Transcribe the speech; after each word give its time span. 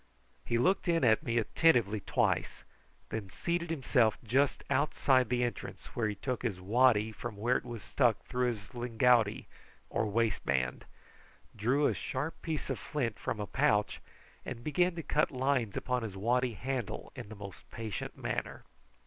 He 0.45 0.57
looked 0.57 0.87
in 0.87 1.03
at 1.03 1.21
me 1.21 1.37
attentively 1.37 1.99
twice, 1.99 2.63
and 3.11 3.29
then 3.29 3.29
seated 3.29 3.69
himself 3.69 4.17
just 4.23 4.63
outside 4.67 5.29
the 5.29 5.43
entrance, 5.43 5.95
where 5.95 6.07
he 6.09 6.15
took 6.15 6.41
his 6.41 6.59
waddy 6.59 7.11
from 7.11 7.37
where 7.37 7.55
it 7.55 7.63
was 7.63 7.83
stuck 7.83 8.17
through 8.25 8.47
his 8.47 8.73
lingouti 8.73 9.45
or 9.91 10.07
waistband, 10.07 10.85
drew 11.55 11.85
a 11.85 11.93
sharp 11.93 12.41
piece 12.41 12.71
of 12.71 12.79
flint 12.79 13.19
from 13.19 13.39
a 13.39 13.45
pouch, 13.45 13.99
and 14.43 14.63
began 14.63 14.95
to 14.95 15.03
cut 15.03 15.29
lines 15.29 15.77
upon 15.77 16.01
his 16.01 16.17
waddy 16.17 16.53
handle 16.53 17.11
in 17.15 17.29
the 17.29 17.35
most 17.35 17.69
patient 17.69 18.17
manner. 18.17 18.63